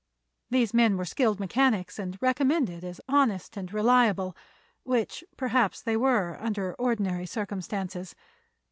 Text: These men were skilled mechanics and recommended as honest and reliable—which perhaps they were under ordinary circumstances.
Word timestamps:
These 0.49 0.73
men 0.73 0.97
were 0.97 1.05
skilled 1.05 1.39
mechanics 1.39 1.99
and 1.99 2.17
recommended 2.19 2.83
as 2.83 2.99
honest 3.07 3.55
and 3.55 3.71
reliable—which 3.71 5.23
perhaps 5.37 5.83
they 5.83 5.95
were 5.95 6.41
under 6.41 6.73
ordinary 6.79 7.27
circumstances. 7.27 8.15